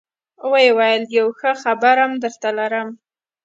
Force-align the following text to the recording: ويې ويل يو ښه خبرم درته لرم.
ويې 0.51 0.71
ويل 0.77 1.03
يو 1.17 1.27
ښه 1.39 1.51
خبرم 1.63 2.11
درته 2.23 2.49
لرم. 2.57 2.89